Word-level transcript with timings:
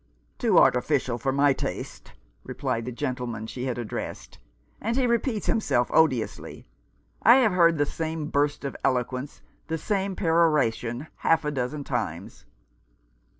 "Too 0.38 0.56
artificial 0.56 1.18
for 1.18 1.32
my 1.32 1.52
taste," 1.52 2.12
replied 2.44 2.84
the 2.84 2.92
gentle 2.92 3.26
man 3.26 3.48
she 3.48 3.64
had 3.64 3.76
addressed, 3.76 4.38
"and 4.80 4.94
he 4.96 5.04
repeats 5.04 5.46
himself 5.46 5.90
odiously. 5.92 6.68
I 7.24 7.38
have 7.38 7.54
heard 7.54 7.76
the 7.76 7.84
same 7.84 8.26
burst 8.28 8.64
of 8.64 8.76
elo 8.84 9.02
quence— 9.02 9.40
the 9.66 9.76
same 9.76 10.14
peroration— 10.14 11.08
half 11.26 11.44
a 11.44 11.50
dozen 11.50 11.82
times." 11.82 12.44